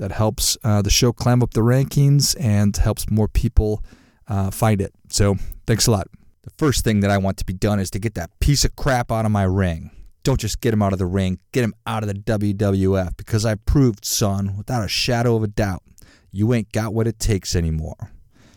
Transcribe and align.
That 0.00 0.12
helps 0.12 0.58
uh, 0.64 0.82
the 0.82 0.90
show 0.90 1.12
climb 1.12 1.42
up 1.42 1.52
the 1.52 1.60
rankings 1.60 2.34
and 2.40 2.76
helps 2.76 3.10
more 3.10 3.28
people 3.28 3.84
uh, 4.26 4.50
find 4.50 4.80
it. 4.80 4.92
So 5.08 5.36
thanks 5.66 5.86
a 5.86 5.92
lot. 5.92 6.08
The 6.42 6.50
first 6.58 6.84
thing 6.84 7.00
that 7.00 7.10
I 7.10 7.18
want 7.18 7.36
to 7.36 7.44
be 7.44 7.52
done 7.52 7.78
is 7.78 7.90
to 7.90 7.98
get 7.98 8.14
that 8.14 8.30
piece 8.40 8.64
of 8.64 8.74
crap 8.76 9.12
out 9.12 9.26
of 9.26 9.30
my 9.30 9.44
ring 9.44 9.90
don't 10.22 10.40
just 10.40 10.60
get 10.60 10.74
him 10.74 10.82
out 10.82 10.92
of 10.92 10.98
the 10.98 11.06
ring, 11.06 11.38
get 11.52 11.64
him 11.64 11.74
out 11.86 12.02
of 12.02 12.08
the 12.08 12.14
WWF 12.14 13.16
because 13.16 13.46
I 13.46 13.54
proved, 13.54 14.04
son, 14.04 14.56
without 14.56 14.84
a 14.84 14.88
shadow 14.88 15.36
of 15.36 15.42
a 15.42 15.48
doubt, 15.48 15.82
you 16.30 16.52
ain't 16.52 16.72
got 16.72 16.94
what 16.94 17.06
it 17.06 17.18
takes 17.18 17.56
anymore. 17.56 18.12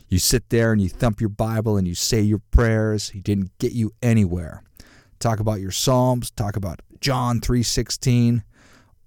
You 0.07 0.19
sit 0.19 0.49
there 0.49 0.71
and 0.71 0.81
you 0.81 0.89
thump 0.89 1.19
your 1.19 1.29
Bible 1.29 1.77
and 1.77 1.87
you 1.87 1.95
say 1.95 2.21
your 2.21 2.41
prayers. 2.51 3.09
He 3.09 3.21
didn't 3.21 3.57
get 3.57 3.71
you 3.71 3.91
anywhere. 4.01 4.61
Talk 5.19 5.39
about 5.39 5.61
your 5.61 5.71
Psalms, 5.71 6.29
talk 6.31 6.55
about 6.55 6.81
John 6.99 7.39
3:16, 7.39 8.43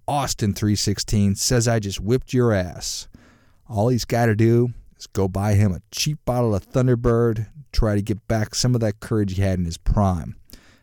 Austin 0.09 0.55
3:16 0.55 1.37
says 1.37 1.67
I 1.67 1.81
just 1.81 2.01
whipped 2.01 2.33
your 2.33 2.53
ass. 2.53 3.09
All 3.69 3.89
he's 3.89 4.05
got 4.05 4.27
to 4.27 4.37
do 4.37 4.73
is 4.97 5.07
go 5.09 5.27
buy 5.27 5.55
him 5.55 5.73
a 5.73 5.83
cheap 5.91 6.19
bottle 6.25 6.55
of 6.55 6.71
Thunderbird, 6.71 7.49
try 7.73 7.97
to 7.97 8.03
get 8.03 8.27
back 8.29 8.55
some 8.55 8.75
of 8.75 8.81
that 8.81 9.01
courage 9.01 9.35
he 9.35 9.43
had 9.43 9.59
in 9.59 9.65
his 9.65 9.79
prime. 9.79 10.37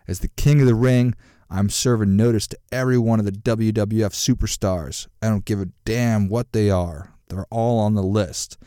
As 0.07 0.19
the 0.19 0.27
king 0.27 0.59
of 0.59 0.67
the 0.67 0.75
ring, 0.75 1.15
I'm 1.49 1.69
serving 1.69 2.17
notice 2.17 2.47
to 2.47 2.57
every 2.71 2.97
one 2.97 3.19
of 3.19 3.25
the 3.25 3.31
WWF 3.31 4.11
superstars. 4.11 5.07
I 5.21 5.29
don't 5.29 5.45
give 5.45 5.61
a 5.61 5.69
damn 5.85 6.27
what 6.27 6.51
they 6.51 6.69
are. 6.69 7.13
They're 7.29 7.45
all 7.49 7.79
on 7.79 7.93
the 7.93 8.03
list. 8.03 8.57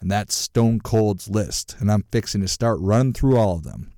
And 0.00 0.10
that's 0.10 0.34
Stone 0.34 0.80
Cold's 0.80 1.28
list. 1.28 1.76
And 1.78 1.90
I'm 1.90 2.04
fixing 2.12 2.40
to 2.42 2.48
start 2.48 2.78
running 2.80 3.12
through 3.12 3.36
all 3.36 3.56
of 3.56 3.64
them. 3.64 3.92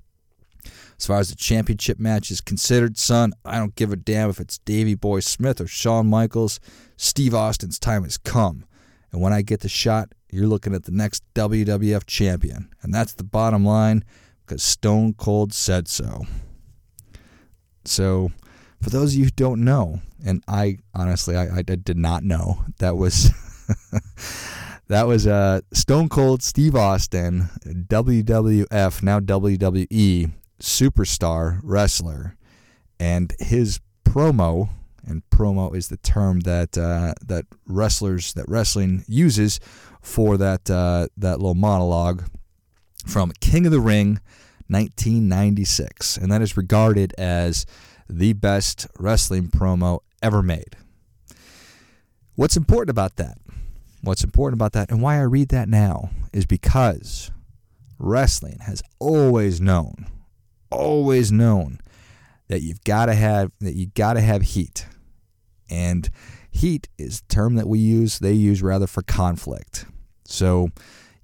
As 0.98 1.06
far 1.06 1.18
as 1.18 1.30
the 1.30 1.36
championship 1.36 2.00
match 2.00 2.30
is 2.30 2.40
considered, 2.40 2.98
son, 2.98 3.32
I 3.44 3.58
don't 3.58 3.76
give 3.76 3.92
a 3.92 3.96
damn 3.96 4.30
if 4.30 4.40
it's 4.40 4.58
Davey 4.58 4.94
Boy 4.94 5.20
Smith 5.20 5.60
or 5.60 5.66
Shawn 5.66 6.08
Michaels. 6.08 6.58
Steve 6.96 7.34
Austin's 7.34 7.78
time 7.78 8.02
has 8.02 8.18
come. 8.18 8.64
And 9.12 9.22
when 9.22 9.32
I 9.32 9.42
get 9.42 9.60
the 9.60 9.68
shot, 9.68 10.12
you're 10.30 10.48
looking 10.48 10.74
at 10.74 10.84
the 10.84 10.92
next 10.92 11.22
WWF 11.34 12.04
champion. 12.06 12.70
And 12.82 12.92
that's 12.92 13.14
the 13.14 13.24
bottom 13.24 13.64
line 13.64 14.04
because 14.44 14.62
Stone 14.62 15.14
Cold 15.14 15.54
said 15.54 15.86
so. 15.86 16.26
So, 17.84 18.32
for 18.82 18.90
those 18.90 19.12
of 19.12 19.18
you 19.18 19.24
who 19.26 19.30
don't 19.30 19.64
know, 19.64 20.00
and 20.24 20.42
I 20.48 20.78
honestly 20.94 21.36
I, 21.36 21.58
I 21.58 21.62
did 21.62 21.96
not 21.96 22.22
know 22.22 22.64
that 22.78 22.96
was 22.96 23.30
that 24.88 25.06
was 25.06 25.26
uh, 25.26 25.60
Stone 25.72 26.08
Cold 26.08 26.42
Steve 26.42 26.74
Austin, 26.74 27.48
WWF 27.64 29.02
now 29.02 29.20
WWE 29.20 30.32
superstar 30.60 31.60
wrestler, 31.62 32.36
and 32.98 33.32
his 33.38 33.80
promo 34.04 34.70
and 35.06 35.22
promo 35.30 35.74
is 35.74 35.88
the 35.88 35.96
term 35.98 36.40
that 36.40 36.76
uh, 36.76 37.14
that 37.24 37.46
wrestlers 37.66 38.32
that 38.34 38.48
wrestling 38.48 39.04
uses 39.08 39.60
for 40.00 40.36
that 40.36 40.70
uh, 40.70 41.08
that 41.16 41.38
little 41.38 41.54
monologue 41.54 42.24
from 43.06 43.32
King 43.40 43.66
of 43.66 43.72
the 43.72 43.80
Ring 43.80 44.20
1996, 44.68 46.18
and 46.18 46.30
that 46.30 46.42
is 46.42 46.56
regarded 46.56 47.14
as 47.16 47.64
the 48.08 48.34
best 48.34 48.86
wrestling 48.98 49.48
promo 49.48 50.00
ever 50.22 50.42
made. 50.42 50.76
What's 52.34 52.56
important 52.56 52.90
about 52.90 53.16
that? 53.16 53.38
What's 54.02 54.22
important 54.22 54.58
about 54.58 54.72
that 54.72 54.90
and 54.90 55.02
why 55.02 55.18
I 55.18 55.22
read 55.22 55.48
that 55.48 55.68
now 55.68 56.10
is 56.32 56.46
because 56.46 57.30
wrestling 57.98 58.58
has 58.60 58.82
always 59.00 59.60
known, 59.60 60.06
always 60.70 61.30
known 61.32 61.80
that 62.48 62.62
you've 62.62 62.82
got 62.84 63.06
to 63.06 63.14
have 63.14 63.52
that 63.60 63.74
you 63.74 63.86
got 63.86 64.14
to 64.14 64.20
have 64.20 64.42
heat. 64.42 64.86
And 65.70 66.08
heat 66.50 66.88
is 66.96 67.20
a 67.20 67.32
term 67.32 67.56
that 67.56 67.68
we 67.68 67.78
use, 67.78 68.18
they 68.18 68.32
use 68.32 68.62
rather 68.62 68.86
for 68.86 69.02
conflict. 69.02 69.84
So 70.24 70.68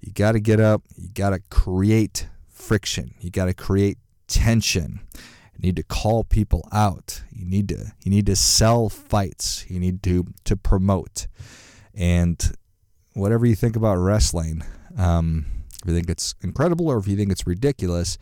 you 0.01 0.11
got 0.11 0.33
to 0.33 0.39
get 0.39 0.59
up, 0.59 0.83
you 0.95 1.09
got 1.09 1.31
to 1.31 1.39
create 1.49 2.27
friction. 2.47 3.13
You 3.19 3.29
got 3.29 3.45
to 3.45 3.53
create 3.53 3.97
tension. 4.27 5.01
You 5.13 5.61
need 5.61 5.75
to 5.75 5.83
call 5.83 6.23
people 6.23 6.67
out. 6.71 7.23
You 7.31 7.45
need 7.45 7.69
to 7.69 7.93
you 8.03 8.11
need 8.11 8.25
to 8.25 8.35
sell 8.35 8.89
fights. 8.89 9.65
You 9.69 9.79
need 9.79 10.03
to 10.03 10.25
to 10.45 10.55
promote. 10.55 11.27
And 11.93 12.41
whatever 13.13 13.45
you 13.45 13.55
think 13.55 13.75
about 13.75 13.95
wrestling, 13.95 14.63
um, 14.97 15.45
if 15.81 15.89
you 15.89 15.95
think 15.95 16.09
it's 16.09 16.35
incredible 16.41 16.87
or 16.87 16.97
if 16.97 17.07
you 17.07 17.15
think 17.15 17.31
it's 17.31 17.47
ridiculous, 17.47 18.17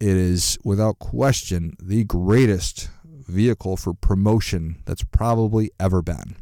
it 0.00 0.16
is 0.16 0.58
without 0.64 0.98
question 0.98 1.76
the 1.80 2.04
greatest 2.04 2.88
vehicle 3.04 3.76
for 3.76 3.94
promotion 3.94 4.82
that's 4.86 5.04
probably 5.04 5.70
ever 5.78 6.02
been. 6.02 6.36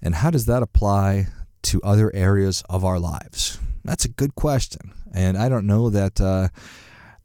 And 0.00 0.16
how 0.16 0.30
does 0.30 0.46
that 0.46 0.62
apply 0.62 1.26
to 1.62 1.80
other 1.82 2.14
areas 2.14 2.62
of 2.68 2.84
our 2.84 2.98
lives? 2.98 3.58
That's 3.84 4.04
a 4.04 4.08
good 4.08 4.34
question, 4.34 4.92
and 5.12 5.36
I 5.36 5.48
don't 5.48 5.66
know 5.66 5.90
that 5.90 6.20
uh, 6.20 6.48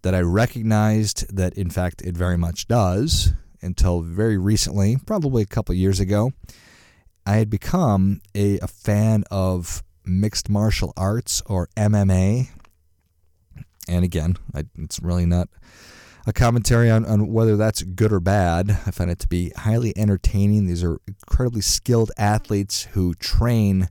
that 0.01 0.15
I 0.15 0.21
recognized 0.21 1.35
that 1.35 1.53
in 1.53 1.69
fact 1.69 2.01
it 2.01 2.15
very 2.15 2.37
much 2.37 2.67
does 2.67 3.33
until 3.61 4.01
very 4.01 4.37
recently, 4.37 4.97
probably 5.05 5.43
a 5.43 5.47
couple 5.47 5.75
years 5.75 5.99
ago. 5.99 6.31
I 7.25 7.37
had 7.37 7.49
become 7.49 8.21
a, 8.33 8.59
a 8.59 8.67
fan 8.67 9.23
of 9.29 9.83
mixed 10.05 10.49
martial 10.49 10.93
arts 10.95 11.43
or 11.45 11.67
MMA, 11.75 12.49
and 13.87 14.03
again, 14.03 14.37
I, 14.53 14.65
it's 14.77 14.99
really 15.01 15.25
not 15.25 15.49
a 16.25 16.33
commentary 16.33 16.89
on, 16.91 17.05
on 17.05 17.31
whether 17.31 17.55
that's 17.55 17.81
good 17.83 18.11
or 18.11 18.19
bad. 18.19 18.69
I 18.85 18.91
find 18.91 19.09
it 19.09 19.19
to 19.19 19.27
be 19.27 19.51
highly 19.55 19.97
entertaining. 19.97 20.67
These 20.67 20.83
are 20.83 20.99
incredibly 21.07 21.61
skilled 21.61 22.11
athletes 22.17 22.83
who 22.91 23.13
train 23.15 23.89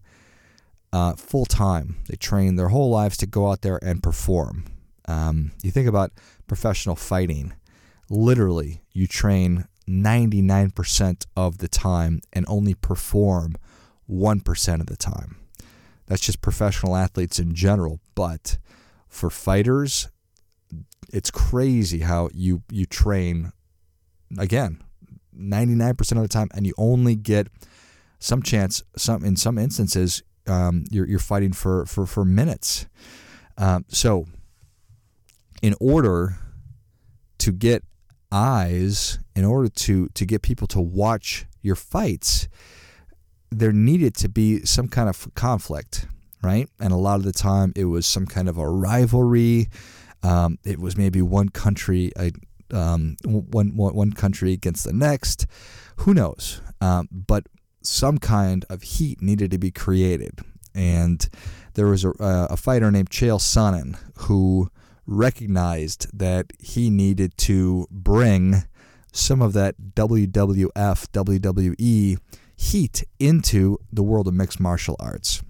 uh, 0.93 1.15
full 1.15 1.47
time. 1.47 1.97
They 2.09 2.17
train 2.17 2.57
their 2.57 2.69
whole 2.69 2.91
lives 2.91 3.17
to 3.19 3.27
go 3.27 3.51
out 3.51 3.63
there 3.63 3.79
and 3.83 4.03
perform. 4.03 4.65
Um, 5.09 5.53
you 5.63 5.71
think 5.71 5.89
about 5.89 6.13
professional 6.47 6.97
fighting, 6.97 7.55
literally, 8.11 8.83
you 8.93 9.07
train 9.07 9.67
99% 9.89 11.27
of 11.37 11.59
the 11.59 11.69
time 11.69 12.21
and 12.33 12.45
only 12.49 12.75
perform 12.75 13.57
1% 14.11 14.81
of 14.81 14.87
the 14.87 14.97
time. 14.97 15.37
That's 16.07 16.23
just 16.23 16.41
professional 16.41 16.97
athletes 16.97 17.39
in 17.39 17.55
general. 17.55 18.01
But 18.15 18.59
for 19.17 19.31
fighters, 19.31 20.09
it's 21.13 21.31
crazy 21.31 22.01
how 22.01 22.29
you, 22.33 22.63
you 22.71 22.85
train, 22.85 23.53
again, 24.39 24.83
99% 25.37 26.01
of 26.13 26.23
the 26.23 26.29
time, 26.29 26.49
and 26.55 26.67
you 26.67 26.75
only 26.79 27.17
get 27.17 27.49
some 28.19 28.43
chance, 28.43 28.83
some 28.97 29.25
in 29.25 29.37
some 29.37 29.59
instances, 29.59 30.23
um, 30.47 30.85
you're, 30.91 31.07
you're 31.07 31.19
fighting 31.19 31.53
for, 31.53 31.87
for, 31.87 32.07
for 32.07 32.25
minutes. 32.25 32.87
Um, 33.59 33.85
so, 33.89 34.27
in 35.63 35.75
order 35.81 36.37
to 37.39 37.53
get 37.53 37.83
eyes, 38.31 39.19
in 39.35 39.45
order 39.45 39.69
to, 39.69 40.09
to 40.09 40.27
get 40.27 40.43
people 40.43 40.67
to 40.69 40.81
watch 40.81 41.47
your 41.63 41.75
fights, 41.75 42.49
there 43.51 43.73
needed 43.73 44.15
to 44.17 44.29
be 44.29 44.65
some 44.65 44.89
kind 44.89 45.09
of 45.09 45.33
conflict, 45.35 46.07
right? 46.43 46.69
And 46.81 46.93
a 46.93 46.97
lot 46.97 47.17
of 47.17 47.25
the 47.25 47.33
time 47.33 47.73
it 47.77 47.87
was 47.87 48.07
some 48.07 48.27
kind 48.27 48.49
of 48.49 48.59
a 48.59 48.69
rivalry. 48.69 49.69
Um, 50.23 50.59
it 50.65 50.79
was 50.79 50.97
maybe 50.97 51.23
one 51.23 51.49
country, 51.49 52.13
um, 52.73 53.17
one, 53.25 53.77
one 53.77 54.13
country 54.13 54.53
against 54.53 54.85
the 54.85 54.93
next. 54.93 55.47
Who 55.99 56.15
knows? 56.15 56.61
Um, 56.81 57.09
but 57.11 57.47
some 57.83 58.19
kind 58.19 58.65
of 58.69 58.83
heat 58.83 59.23
needed 59.23 59.51
to 59.53 59.59
be 59.59 59.71
created. 59.71 60.41
And 60.75 61.29
there 61.75 61.87
was 61.87 62.05
a, 62.05 62.11
a 62.19 62.57
fighter 62.57 62.91
named 62.91 63.11
Chael 63.11 63.41
Sonnen 63.41 63.99
who 64.21 64.71
recognized 65.07 66.07
that 66.19 66.53
he 66.59 66.91
needed 66.91 67.37
to 67.39 67.87
bring 67.91 68.65
some 69.13 69.41
of 69.41 69.53
that 69.55 69.77
WWF, 69.95 70.73
WWE 70.73 72.19
heat 72.57 73.05
into 73.19 73.79
the 73.93 74.03
world 74.03 74.29
of 74.29 74.35
mixed 74.35 74.61
martial 74.61 74.97
arts. 74.99 75.43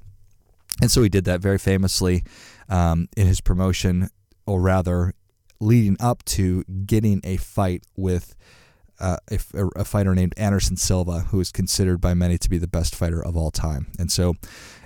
And 0.80 0.90
so 0.90 1.02
he 1.02 1.08
did 1.08 1.24
that 1.24 1.40
very 1.40 1.58
famously 1.58 2.24
um, 2.68 3.08
in 3.16 3.26
his 3.26 3.40
promotion, 3.40 4.10
or 4.46 4.60
rather, 4.60 5.14
leading 5.60 5.96
up 6.00 6.24
to 6.24 6.64
getting 6.84 7.20
a 7.24 7.36
fight 7.38 7.84
with 7.96 8.36
uh, 8.98 9.16
a, 9.30 9.38
a, 9.76 9.84
fighter 9.84 10.14
named 10.14 10.32
Anderson 10.36 10.76
Silva, 10.76 11.20
who 11.20 11.40
is 11.40 11.52
considered 11.52 12.00
by 12.00 12.14
many 12.14 12.38
to 12.38 12.48
be 12.48 12.58
the 12.58 12.66
best 12.66 12.94
fighter 12.94 13.22
of 13.24 13.36
all 13.36 13.50
time. 13.50 13.88
And 13.98 14.10
so, 14.10 14.34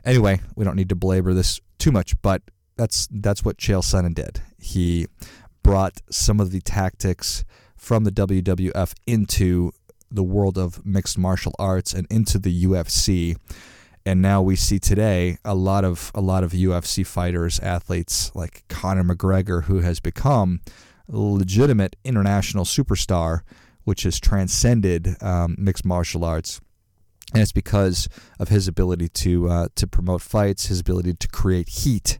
anyway, 0.04 0.40
we 0.56 0.64
don't 0.64 0.76
need 0.76 0.88
to 0.88 0.96
belabor 0.96 1.32
this 1.32 1.60
too 1.78 1.92
much, 1.92 2.20
but 2.20 2.42
that's 2.76 3.08
that's 3.10 3.44
what 3.44 3.58
Chael 3.58 3.82
Sonnen 3.82 4.14
did. 4.14 4.40
He 4.58 5.06
brought 5.62 6.00
some 6.10 6.40
of 6.40 6.50
the 6.50 6.60
tactics 6.60 7.44
from 7.76 8.04
the 8.04 8.10
WWF 8.10 8.94
into 9.06 9.72
the 10.10 10.22
world 10.22 10.58
of 10.58 10.84
mixed 10.84 11.16
martial 11.16 11.54
arts 11.58 11.92
and 11.94 12.06
into 12.10 12.38
the 12.38 12.64
UFC. 12.64 13.36
And 14.06 14.22
now 14.22 14.40
we 14.40 14.56
see 14.56 14.78
today 14.78 15.38
a 15.44 15.54
lot 15.54 15.84
of 15.84 16.10
a 16.14 16.20
lot 16.20 16.42
of 16.42 16.52
UFC 16.52 17.06
fighters, 17.06 17.58
athletes 17.60 18.34
like 18.34 18.64
Conor 18.68 19.04
McGregor, 19.04 19.64
who 19.64 19.80
has 19.80 20.00
become 20.00 20.60
a 21.12 21.18
legitimate 21.18 21.96
international 22.04 22.64
superstar, 22.64 23.40
which 23.84 24.04
has 24.04 24.18
transcended 24.18 25.22
um, 25.22 25.54
mixed 25.58 25.84
martial 25.84 26.24
arts. 26.24 26.60
And 27.32 27.42
it's 27.42 27.52
because 27.52 28.08
of 28.38 28.48
his 28.48 28.66
ability 28.66 29.08
to 29.08 29.48
uh, 29.48 29.68
to 29.76 29.86
promote 29.86 30.22
fights, 30.22 30.66
his 30.66 30.80
ability 30.80 31.14
to 31.14 31.28
create 31.28 31.68
heat, 31.68 32.18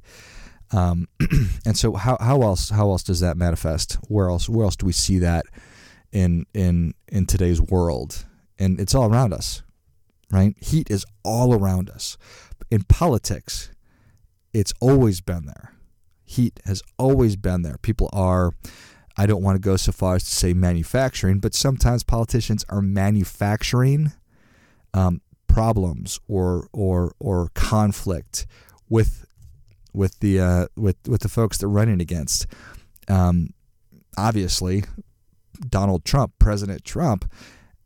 um, 0.73 1.09
and 1.67 1.76
so 1.76 1.94
how, 1.94 2.17
how 2.21 2.43
else 2.43 2.71
how 2.71 2.91
else 2.91 3.03
does 3.03 3.21
that 3.21 3.37
manifest? 3.37 3.94
Where 4.09 4.29
else 4.29 4.49
where 4.49 4.65
else 4.65 4.76
do 4.76 4.87
we 4.87 4.93
see 4.93 5.19
that 5.19 5.47
in 6.12 6.47
in 6.55 6.94
in 7.09 7.26
today's 7.26 7.61
world? 7.61 8.25
And 8.59 8.79
it's 8.79 8.94
all 8.94 9.11
around 9.11 9.33
us, 9.33 9.62
right? 10.32 10.55
Heat 10.61 10.91
is 10.91 11.05
all 11.25 11.55
around 11.55 11.91
us. 11.91 12.17
In 12.71 12.82
politics, 12.85 13.71
it's 14.53 14.73
always 14.81 15.21
been 15.21 15.47
there. 15.47 15.75
Heat 16.25 16.61
has 16.65 16.82
always 16.99 17.37
been 17.37 17.62
there. 17.62 17.77
People 17.82 18.09
are 18.12 18.53
I 19.17 19.27
don't 19.27 19.43
want 19.43 19.56
to 19.56 19.61
go 19.61 19.77
so 19.77 19.93
far 19.93 20.15
as 20.15 20.25
to 20.25 20.31
say 20.31 20.55
manufacturing, 20.55 21.41
but 21.41 21.55
sometimes 21.55 22.03
politicians 22.03 22.65
are 22.69 22.81
manufacturing 22.81 24.12
um, 24.94 25.21
problems 25.47 26.19
or 26.29 26.69
or 26.73 27.15
or 27.19 27.50
conflict 27.55 28.47
with 28.88 29.26
with 29.93 30.21
the 30.21 30.41
uh, 30.41 30.67
with 30.76 30.97
with 31.06 31.23
the 31.23 31.29
folks 31.29 31.59
they're 31.59 31.69
running 31.69 32.00
against. 32.00 32.47
Um, 33.09 33.53
obviously, 34.17 34.85
Donald 35.69 36.05
Trump, 36.05 36.35
President 36.38 36.85
Trump, 36.85 37.31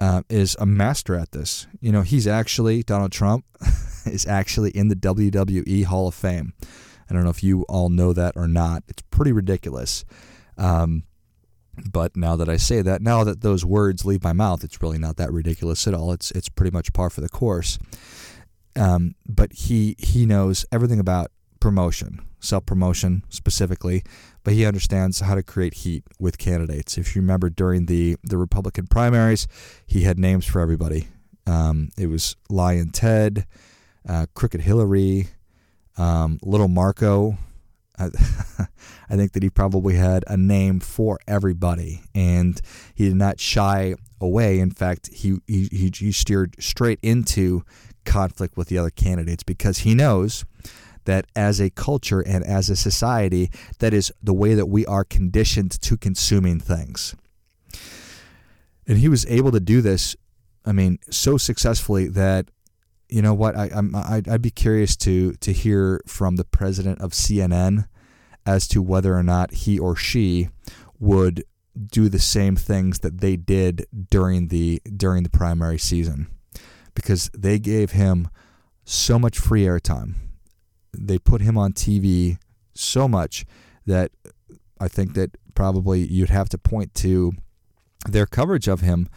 uh, 0.00 0.22
is 0.28 0.56
a 0.58 0.66
master 0.66 1.14
at 1.14 1.32
this. 1.32 1.66
You 1.80 1.92
know, 1.92 2.02
he's 2.02 2.26
actually 2.26 2.82
Donald 2.82 3.12
Trump 3.12 3.44
is 4.06 4.26
actually 4.26 4.70
in 4.70 4.88
the 4.88 4.96
WWE 4.96 5.84
Hall 5.84 6.08
of 6.08 6.14
Fame. 6.14 6.52
I 7.08 7.14
don't 7.14 7.24
know 7.24 7.30
if 7.30 7.44
you 7.44 7.62
all 7.68 7.90
know 7.90 8.12
that 8.12 8.32
or 8.36 8.48
not. 8.48 8.82
It's 8.88 9.02
pretty 9.10 9.32
ridiculous. 9.32 10.04
Um, 10.56 11.04
but 11.90 12.16
now 12.16 12.36
that 12.36 12.48
I 12.48 12.56
say 12.56 12.82
that, 12.82 13.02
now 13.02 13.24
that 13.24 13.40
those 13.40 13.64
words 13.64 14.04
leave 14.04 14.22
my 14.22 14.32
mouth, 14.32 14.62
it's 14.64 14.80
really 14.80 14.98
not 14.98 15.16
that 15.16 15.32
ridiculous 15.32 15.86
at 15.86 15.94
all. 15.94 16.12
It's 16.12 16.30
it's 16.30 16.48
pretty 16.48 16.70
much 16.70 16.92
par 16.92 17.10
for 17.10 17.20
the 17.20 17.28
course. 17.28 17.78
Um, 18.76 19.14
but 19.26 19.52
he 19.52 19.96
he 19.98 20.26
knows 20.26 20.64
everything 20.72 21.00
about 21.00 21.30
promotion, 21.64 22.20
self 22.40 22.66
promotion 22.66 23.24
specifically, 23.30 24.02
but 24.42 24.52
he 24.52 24.66
understands 24.66 25.20
how 25.20 25.34
to 25.34 25.42
create 25.42 25.72
heat 25.72 26.04
with 26.20 26.36
candidates. 26.36 26.98
If 26.98 27.16
you 27.16 27.22
remember 27.22 27.48
during 27.48 27.86
the, 27.86 28.16
the 28.22 28.36
Republican 28.36 28.86
primaries, 28.86 29.48
he 29.86 30.02
had 30.02 30.18
names 30.18 30.44
for 30.44 30.60
everybody. 30.60 31.08
Um, 31.46 31.88
it 31.96 32.08
was 32.08 32.36
Lyin' 32.50 32.90
Ted, 32.90 33.46
uh, 34.06 34.26
Crooked 34.34 34.60
Hillary, 34.60 35.28
um, 35.96 36.38
Little 36.42 36.68
Marco. 36.68 37.38
I, 37.98 38.10
I 39.08 39.16
think 39.16 39.32
that 39.32 39.42
he 39.42 39.48
probably 39.48 39.94
had 39.94 40.22
a 40.26 40.36
name 40.36 40.80
for 40.80 41.18
everybody, 41.26 42.02
and 42.14 42.60
he 42.94 43.08
did 43.08 43.16
not 43.16 43.40
shy 43.40 43.94
away. 44.20 44.60
In 44.60 44.70
fact, 44.70 45.08
he, 45.14 45.38
he, 45.46 45.90
he 45.94 46.12
steered 46.12 46.62
straight 46.62 46.98
into 47.02 47.64
conflict 48.04 48.54
with 48.54 48.68
the 48.68 48.76
other 48.76 48.90
candidates 48.90 49.42
because 49.42 49.78
he 49.78 49.94
knows 49.94 50.44
that 51.04 51.26
as 51.36 51.60
a 51.60 51.70
culture 51.70 52.20
and 52.20 52.44
as 52.44 52.70
a 52.70 52.76
society, 52.76 53.50
that 53.78 53.92
is 53.92 54.12
the 54.22 54.34
way 54.34 54.54
that 54.54 54.66
we 54.66 54.86
are 54.86 55.04
conditioned 55.04 55.70
to 55.82 55.96
consuming 55.96 56.60
things. 56.60 57.14
And 58.86 58.98
he 58.98 59.08
was 59.08 59.26
able 59.26 59.52
to 59.52 59.60
do 59.60 59.80
this, 59.80 60.16
I 60.64 60.72
mean, 60.72 60.98
so 61.10 61.36
successfully 61.36 62.08
that 62.08 62.48
you 63.08 63.22
know 63.22 63.34
what 63.34 63.56
I, 63.56 63.70
I'm 63.72 63.94
I'd, 63.94 64.28
I'd 64.28 64.42
be 64.42 64.50
curious 64.50 64.96
to 64.96 65.34
to 65.34 65.52
hear 65.52 66.00
from 66.06 66.36
the 66.36 66.44
president 66.44 67.00
of 67.00 67.12
CNN 67.12 67.86
as 68.46 68.66
to 68.68 68.82
whether 68.82 69.14
or 69.14 69.22
not 69.22 69.52
he 69.52 69.78
or 69.78 69.94
she 69.94 70.48
would 70.98 71.44
do 71.86 72.08
the 72.08 72.18
same 72.18 72.56
things 72.56 73.00
that 73.00 73.20
they 73.20 73.36
did 73.36 73.86
during 74.10 74.48
the 74.48 74.80
during 74.96 75.22
the 75.22 75.30
primary 75.30 75.78
season 75.78 76.28
because 76.94 77.30
they 77.36 77.58
gave 77.58 77.92
him 77.92 78.28
so 78.84 79.18
much 79.18 79.38
free 79.38 79.64
airtime 79.64 80.14
they 80.98 81.18
put 81.18 81.40
him 81.40 81.56
on 81.56 81.72
TV 81.72 82.38
so 82.74 83.08
much 83.08 83.44
that 83.86 84.10
I 84.80 84.88
think 84.88 85.14
that 85.14 85.36
probably 85.54 86.00
you'd 86.00 86.30
have 86.30 86.48
to 86.50 86.58
point 86.58 86.94
to 86.94 87.32
their 88.06 88.26
coverage 88.26 88.68
of 88.68 88.80
him 88.80 89.08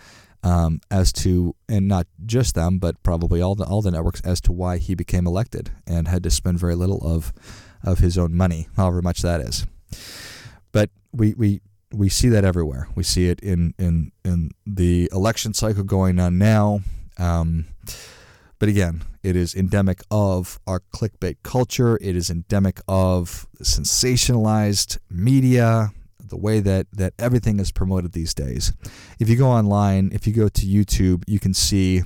um, 0.44 0.80
as 0.92 1.12
to, 1.12 1.56
and 1.68 1.88
not 1.88 2.08
just 2.26 2.56
them, 2.56 2.80
but 2.80 3.02
probably 3.04 3.42
all 3.42 3.56
the 3.56 3.66
all 3.66 3.82
the 3.82 3.92
networks 3.92 4.22
as 4.22 4.40
to 4.42 4.52
why 4.52 4.78
he 4.78 4.96
became 4.96 5.28
elected 5.28 5.72
and 5.86 6.08
had 6.08 6.24
to 6.24 6.32
spend 6.32 6.60
very 6.60 6.76
little 6.76 7.02
of 7.06 7.34
of 7.84 8.00
his 8.00 8.18
own 8.18 8.36
money, 8.36 8.68
however 8.76 9.02
much 9.02 9.22
that 9.22 9.42
is. 9.42 9.66
But 10.72 10.90
we 11.12 11.34
we 11.34 11.62
we 11.92 12.10
see 12.10 12.30
that 12.30 12.46
everywhere. 12.46 12.88
We 12.96 13.04
see 13.04 13.30
it 13.30 13.40
in 13.42 13.74
in 13.78 14.12
in 14.24 14.52
the 14.66 15.10
election 15.12 15.54
cycle 15.54 15.84
going 15.84 16.20
on 16.20 16.38
now. 16.38 16.82
Um, 17.18 17.66
but 18.60 18.70
again, 18.70 19.04
it 19.24 19.36
is 19.36 19.54
endemic 19.54 20.02
of 20.10 20.60
our 20.66 20.82
clickbait 20.94 21.38
culture. 21.44 21.98
It 22.02 22.16
is 22.16 22.30
endemic 22.30 22.82
of 22.88 23.48
sensationalized 23.62 24.98
media, 25.10 25.92
the 26.20 26.38
way 26.38 26.60
that, 26.60 26.88
that 26.92 27.14
everything 27.20 27.60
is 27.60 27.72
promoted 27.72 28.14
these 28.14 28.34
days. 28.34 28.74
If 29.20 29.30
you 29.30 29.36
go 29.36 29.48
online, 29.48 30.12
if 30.12 30.26
you 30.26 30.34
go 30.34 30.50
to 30.50 30.62
YouTube, 30.66 31.24
you 31.28 31.40
can 31.40 31.54
see 31.54 32.04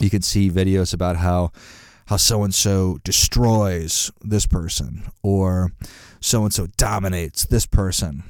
you 0.00 0.10
can 0.10 0.22
see 0.22 0.48
videos 0.48 0.94
about 0.94 1.16
how 1.16 1.50
how 2.06 2.16
so 2.16 2.42
and 2.42 2.54
so 2.54 2.98
destroys 3.04 4.10
this 4.22 4.46
person 4.46 5.10
or 5.22 5.72
so 6.20 6.44
and 6.44 6.52
so 6.52 6.66
dominates 6.76 7.44
this 7.44 7.66
person. 7.66 8.22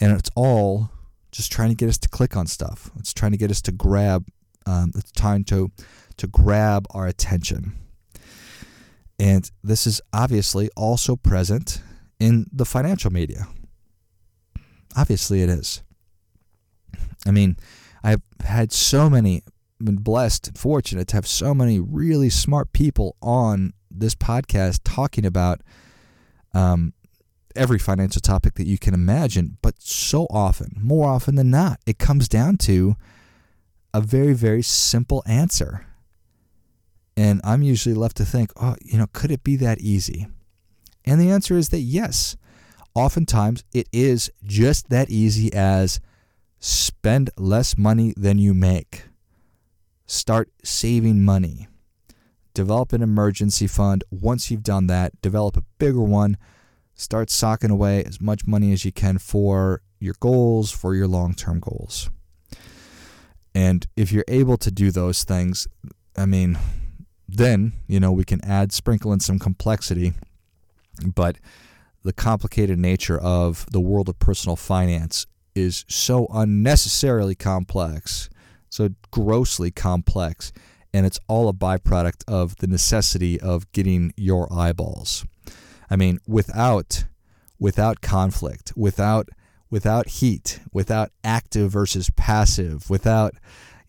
And 0.00 0.18
it's 0.18 0.30
all 0.34 0.90
just 1.30 1.52
trying 1.52 1.68
to 1.68 1.76
get 1.76 1.88
us 1.88 1.98
to 1.98 2.08
click 2.08 2.36
on 2.36 2.46
stuff. 2.46 2.90
It's 2.98 3.12
trying 3.12 3.32
to 3.32 3.38
get 3.38 3.50
us 3.50 3.62
to 3.62 3.72
grab 3.72 4.26
um, 4.66 4.92
it's 4.94 5.12
trying 5.12 5.44
to 5.44 5.70
to 6.16 6.26
grab 6.26 6.86
our 6.90 7.06
attention. 7.06 7.76
And 9.18 9.50
this 9.62 9.86
is 9.86 10.00
obviously 10.12 10.70
also 10.76 11.16
present 11.16 11.80
in 12.18 12.46
the 12.52 12.64
financial 12.64 13.12
media. 13.12 13.46
Obviously, 14.96 15.42
it 15.42 15.48
is. 15.48 15.82
I 17.26 17.30
mean, 17.30 17.56
I've 18.02 18.22
had 18.44 18.72
so 18.72 19.08
many, 19.08 19.42
been 19.82 19.96
blessed 19.96 20.48
and 20.48 20.58
fortunate 20.58 21.08
to 21.08 21.16
have 21.16 21.26
so 21.26 21.54
many 21.54 21.80
really 21.80 22.30
smart 22.30 22.72
people 22.72 23.16
on 23.22 23.72
this 23.90 24.14
podcast 24.14 24.80
talking 24.84 25.24
about 25.24 25.60
um, 26.52 26.92
every 27.56 27.78
financial 27.78 28.20
topic 28.20 28.54
that 28.54 28.66
you 28.66 28.78
can 28.78 28.94
imagine. 28.94 29.58
But 29.62 29.80
so 29.80 30.26
often, 30.30 30.76
more 30.80 31.08
often 31.08 31.34
than 31.36 31.50
not, 31.50 31.80
it 31.86 31.98
comes 31.98 32.28
down 32.28 32.58
to 32.58 32.96
a 33.94 34.00
very, 34.00 34.34
very 34.34 34.60
simple 34.62 35.22
answer. 35.24 35.86
And 37.16 37.40
I'm 37.44 37.62
usually 37.62 37.94
left 37.94 38.16
to 38.16 38.24
think, 38.24 38.50
oh, 38.60 38.74
you 38.84 38.98
know, 38.98 39.06
could 39.12 39.30
it 39.30 39.44
be 39.44 39.54
that 39.56 39.80
easy? 39.80 40.26
And 41.04 41.20
the 41.20 41.30
answer 41.30 41.56
is 41.56 41.68
that 41.68 41.78
yes. 41.78 42.36
Oftentimes, 42.96 43.62
it 43.72 43.88
is 43.92 44.30
just 44.44 44.90
that 44.90 45.10
easy 45.10 45.52
as 45.54 46.00
spend 46.58 47.30
less 47.38 47.78
money 47.78 48.12
than 48.16 48.38
you 48.38 48.52
make. 48.52 49.04
Start 50.06 50.50
saving 50.64 51.22
money. 51.22 51.68
Develop 52.52 52.92
an 52.92 53.02
emergency 53.02 53.68
fund. 53.68 54.02
Once 54.10 54.50
you've 54.50 54.62
done 54.62 54.88
that, 54.88 55.20
develop 55.22 55.56
a 55.56 55.64
bigger 55.78 56.02
one. 56.02 56.36
Start 56.94 57.30
socking 57.30 57.70
away 57.70 58.02
as 58.04 58.20
much 58.20 58.46
money 58.46 58.72
as 58.72 58.84
you 58.84 58.92
can 58.92 59.18
for 59.18 59.82
your 60.00 60.14
goals, 60.20 60.72
for 60.72 60.94
your 60.94 61.06
long 61.06 61.34
term 61.34 61.60
goals. 61.60 62.10
And 63.54 63.86
if 63.96 64.10
you're 64.12 64.24
able 64.28 64.56
to 64.58 64.70
do 64.70 64.90
those 64.90 65.24
things, 65.24 65.68
I 66.16 66.26
mean, 66.26 66.58
then, 67.28 67.72
you 67.86 68.00
know, 68.00 68.12
we 68.12 68.24
can 68.24 68.44
add, 68.44 68.72
sprinkle 68.72 69.12
in 69.12 69.20
some 69.20 69.38
complexity. 69.38 70.12
But 71.14 71.36
the 72.02 72.12
complicated 72.12 72.78
nature 72.78 73.18
of 73.18 73.66
the 73.70 73.80
world 73.80 74.08
of 74.08 74.18
personal 74.18 74.56
finance 74.56 75.26
is 75.54 75.84
so 75.88 76.26
unnecessarily 76.32 77.34
complex, 77.34 78.28
so 78.68 78.90
grossly 79.10 79.70
complex, 79.70 80.52
and 80.92 81.06
it's 81.06 81.20
all 81.28 81.48
a 81.48 81.52
byproduct 81.52 82.24
of 82.28 82.56
the 82.56 82.66
necessity 82.66 83.40
of 83.40 83.70
getting 83.72 84.12
your 84.16 84.52
eyeballs. 84.52 85.24
I 85.90 85.96
mean, 85.96 86.18
without 86.26 87.04
without 87.58 88.00
conflict, 88.00 88.72
without 88.76 89.28
without 89.74 90.06
heat, 90.06 90.60
without 90.72 91.10
active 91.24 91.68
versus 91.68 92.08
passive, 92.10 92.88
without 92.88 93.34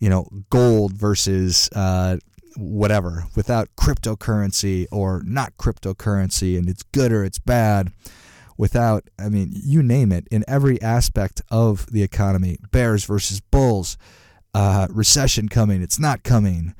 you 0.00 0.10
know 0.10 0.26
gold 0.50 0.92
versus 0.92 1.70
uh, 1.76 2.16
whatever, 2.56 3.26
without 3.36 3.68
cryptocurrency 3.78 4.86
or 4.90 5.22
not 5.24 5.56
cryptocurrency, 5.58 6.58
and 6.58 6.68
it's 6.68 6.82
good 6.82 7.12
or 7.12 7.24
it's 7.24 7.38
bad, 7.38 7.92
without 8.58 9.04
I 9.16 9.28
mean 9.28 9.52
you 9.52 9.80
name 9.80 10.10
it 10.10 10.26
in 10.28 10.42
every 10.48 10.82
aspect 10.82 11.40
of 11.52 11.86
the 11.92 12.02
economy, 12.02 12.58
bears 12.72 13.04
versus 13.04 13.40
bulls, 13.40 13.96
uh, 14.54 14.88
recession 14.90 15.48
coming, 15.48 15.82
it's 15.82 16.00
not 16.00 16.24
coming. 16.24 16.74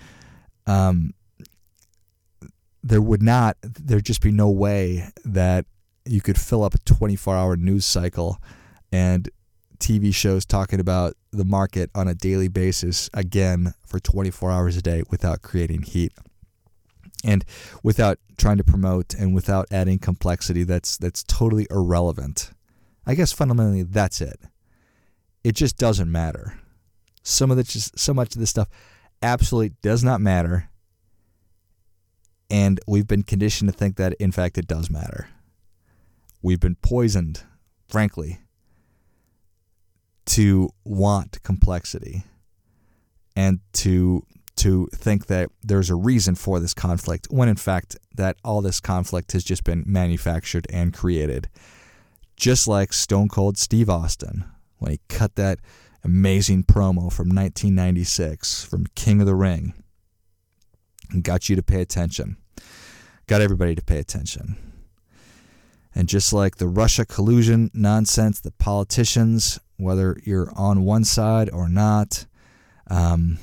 Um, 0.67 1.15
there 2.83 3.01
would 3.01 3.23
not 3.23 3.57
there'd 3.63 4.05
just 4.05 4.21
be 4.21 4.33
no 4.33 4.51
way 4.51 5.05
that 5.25 5.65
you 6.05 6.21
could 6.21 6.41
fill 6.41 6.65
up 6.65 6.75
a 6.75 6.79
24 6.79 7.37
hour 7.37 7.57
news 7.57 7.87
cycle 7.87 8.41
and 8.97 9.29
TV 9.79 10.15
shows 10.15 10.47
talking 10.47 10.81
about 10.81 11.15
the 11.31 11.45
market 11.45 11.91
on 11.95 12.09
a 12.09 12.15
daily 12.15 12.49
basis 12.49 13.11
again 13.13 13.75
for 13.87 14.01
24 14.01 14.51
hours 14.51 14.75
a 14.75 14.81
day 14.81 15.03
without 15.11 15.43
creating 15.43 15.83
heat 15.83 16.15
and 17.23 17.45
without 17.83 18.19
trying 18.39 18.57
to 18.57 18.65
promote 18.65 19.13
and 19.13 19.35
without 19.35 19.67
adding 19.71 19.99
complexity 19.99 20.65
that's 20.65 20.97
that's 20.97 21.23
totally 21.25 21.67
irrelevant. 21.71 22.53
I 23.07 23.15
guess 23.15 23.33
fundamentally 23.33 23.83
that's 23.83 24.23
it. 24.23 24.41
It 25.45 25.55
just 25.55 25.77
doesn't 25.77 26.11
matter. 26.11 26.59
Some 27.23 27.51
of 27.51 27.59
the 27.59 27.65
just 27.65 27.99
so 27.99 28.15
much 28.15 28.35
of 28.35 28.41
this 28.41 28.51
stuff 28.51 28.69
absolutely 29.23 29.77
does 29.83 30.03
not 30.03 30.23
matter. 30.23 30.71
And 32.49 32.81
we've 32.87 33.07
been 33.07 33.25
conditioned 33.25 33.71
to 33.71 33.77
think 33.77 33.97
that 33.97 34.15
in 34.15 34.33
fact 34.33 34.57
it 34.57 34.67
does 34.67 34.89
matter. 34.89 35.29
We've 36.41 36.61
been 36.61 36.77
poisoned, 36.77 37.43
frankly, 37.89 38.39
to 40.27 40.71
want 40.85 41.43
complexity 41.43 42.25
and 43.35 43.61
to 43.73 44.25
to 44.57 44.89
think 44.95 45.27
that 45.27 45.51
there's 45.63 45.91
a 45.91 45.95
reason 45.95 46.35
for 46.35 46.59
this 46.59 46.73
conflict 46.73 47.27
when 47.31 47.49
in 47.49 47.57
fact 47.57 47.97
that 48.15 48.37
all 48.43 48.63
this 48.63 48.81
conflict 48.81 49.33
has 49.33 49.45
just 49.45 49.65
been 49.65 49.85
manufactured 49.87 50.67
and 50.71 50.95
created. 50.95 51.49
Just 52.37 52.67
like 52.67 52.93
stone 52.93 53.29
cold 53.29 53.57
steve 53.57 53.89
austin 53.89 54.45
when 54.79 54.93
he 54.93 55.01
cut 55.09 55.37
that 55.37 55.59
amazing 56.05 56.63
promo 56.63 57.13
from 57.13 57.29
1996 57.29 58.65
from 58.65 58.87
king 58.95 59.21
of 59.21 59.27
the 59.27 59.35
ring 59.35 59.73
and 61.11 61.25
got 61.25 61.49
you 61.49 61.57
to 61.57 61.63
pay 61.63 61.81
attention 61.81 62.37
got 63.27 63.41
everybody 63.41 63.75
to 63.75 63.83
pay 63.83 63.99
attention. 63.99 64.57
And 65.95 66.09
just 66.09 66.33
like 66.33 66.57
the 66.57 66.69
russia 66.69 67.05
collusion 67.05 67.71
nonsense 67.73 68.41
that 68.41 68.59
politicians 68.59 69.59
whether 69.77 70.17
you're 70.25 70.53
on 70.57 70.85
one 70.85 71.05
side 71.05 71.51
or 71.51 71.69
not. 71.69 72.27
Um, 72.89 73.39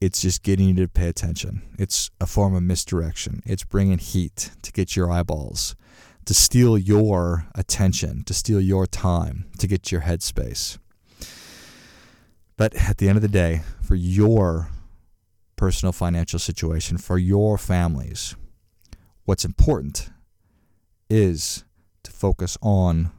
it's 0.00 0.22
just 0.22 0.42
getting 0.42 0.68
you 0.68 0.74
to 0.74 0.88
pay 0.88 1.08
attention. 1.08 1.62
It's 1.78 2.10
a 2.20 2.26
form 2.26 2.54
of 2.54 2.62
misdirection. 2.62 3.42
It's 3.44 3.64
bringing 3.64 3.98
heat 3.98 4.52
to 4.62 4.72
get 4.72 4.94
your 4.94 5.10
eyeballs, 5.10 5.74
to 6.26 6.34
steal 6.34 6.78
your 6.78 7.46
attention, 7.54 8.22
to 8.24 8.34
steal 8.34 8.60
your 8.60 8.86
time, 8.86 9.46
to 9.58 9.66
get 9.66 9.90
your 9.90 10.02
headspace. 10.02 10.78
But 12.56 12.74
at 12.74 12.98
the 12.98 13.08
end 13.08 13.16
of 13.16 13.22
the 13.22 13.28
day, 13.28 13.62
for 13.82 13.94
your 13.94 14.68
personal 15.56 15.92
financial 15.92 16.38
situation, 16.38 16.98
for 16.98 17.18
your 17.18 17.58
families, 17.58 18.36
what's 19.24 19.44
important 19.44 20.10
is 21.10 21.64
to 22.04 22.10
focus 22.10 22.56
on 22.62 23.10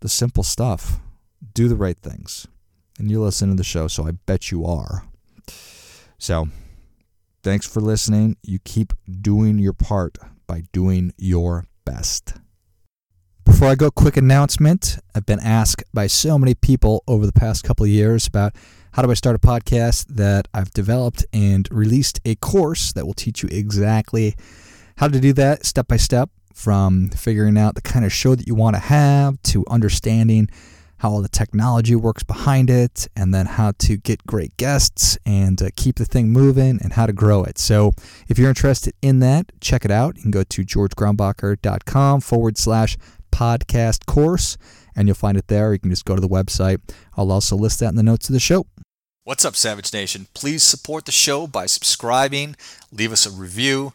the 0.00 0.08
simple 0.08 0.42
stuff. 0.42 1.00
Do 1.54 1.68
the 1.68 1.76
right 1.76 1.98
things. 1.98 2.46
And 2.98 3.10
you 3.10 3.22
listen 3.22 3.48
to 3.48 3.54
the 3.54 3.64
show, 3.64 3.88
so 3.88 4.06
I 4.06 4.12
bet 4.12 4.50
you 4.50 4.66
are. 4.66 5.04
So, 6.18 6.48
thanks 7.42 7.66
for 7.66 7.80
listening. 7.80 8.36
You 8.42 8.58
keep 8.58 8.92
doing 9.20 9.58
your 9.58 9.72
part 9.72 10.18
by 10.46 10.64
doing 10.72 11.14
your 11.16 11.66
best. 11.84 12.34
Before 13.44 13.68
I 13.68 13.74
go, 13.74 13.90
quick 13.90 14.16
announcement. 14.16 14.98
I've 15.14 15.26
been 15.26 15.40
asked 15.40 15.84
by 15.94 16.06
so 16.06 16.38
many 16.38 16.54
people 16.54 17.02
over 17.08 17.24
the 17.26 17.32
past 17.32 17.64
couple 17.64 17.84
of 17.84 17.90
years 17.90 18.26
about 18.26 18.54
how 18.92 19.02
do 19.02 19.10
I 19.10 19.14
start 19.14 19.36
a 19.36 19.38
podcast 19.38 20.06
that 20.08 20.48
I've 20.52 20.70
developed 20.72 21.24
and 21.32 21.68
released 21.70 22.20
a 22.24 22.34
course 22.36 22.92
that 22.92 23.06
will 23.06 23.14
teach 23.14 23.42
you 23.42 23.48
exactly 23.50 24.34
how 24.96 25.08
to 25.08 25.20
do 25.20 25.32
that 25.34 25.64
step 25.64 25.88
by 25.88 25.96
step 25.96 26.30
from 26.52 27.10
figuring 27.10 27.56
out 27.56 27.74
the 27.74 27.82
kind 27.82 28.04
of 28.04 28.12
show 28.12 28.34
that 28.34 28.46
you 28.46 28.54
want 28.54 28.76
to 28.76 28.80
have 28.80 29.40
to 29.42 29.64
understanding 29.68 30.48
how 31.00 31.10
all 31.10 31.22
the 31.22 31.28
technology 31.28 31.96
works 31.96 32.22
behind 32.22 32.68
it, 32.68 33.08
and 33.16 33.32
then 33.32 33.46
how 33.46 33.72
to 33.78 33.96
get 33.96 34.26
great 34.26 34.54
guests 34.58 35.16
and 35.24 35.62
uh, 35.62 35.70
keep 35.74 35.96
the 35.96 36.04
thing 36.04 36.28
moving 36.28 36.78
and 36.82 36.92
how 36.92 37.06
to 37.06 37.12
grow 37.12 37.42
it. 37.42 37.58
So, 37.58 37.92
if 38.28 38.38
you're 38.38 38.50
interested 38.50 38.92
in 39.00 39.20
that, 39.20 39.50
check 39.62 39.86
it 39.86 39.90
out. 39.90 40.16
You 40.16 40.22
can 40.22 40.30
go 40.30 40.42
to 40.42 40.62
georgegrumbacher.com 40.62 42.20
forward 42.20 42.58
slash 42.58 42.98
podcast 43.32 44.04
course, 44.04 44.58
and 44.94 45.08
you'll 45.08 45.14
find 45.14 45.38
it 45.38 45.48
there. 45.48 45.72
You 45.72 45.78
can 45.78 45.88
just 45.88 46.04
go 46.04 46.14
to 46.14 46.20
the 46.20 46.28
website. 46.28 46.80
I'll 47.16 47.32
also 47.32 47.56
list 47.56 47.80
that 47.80 47.88
in 47.88 47.96
the 47.96 48.02
notes 48.02 48.28
of 48.28 48.34
the 48.34 48.40
show. 48.40 48.66
What's 49.24 49.46
up, 49.46 49.56
Savage 49.56 49.92
Nation? 49.94 50.26
Please 50.34 50.62
support 50.62 51.06
the 51.06 51.12
show 51.12 51.46
by 51.46 51.64
subscribing, 51.64 52.56
leave 52.92 53.12
us 53.12 53.24
a 53.24 53.30
review 53.30 53.94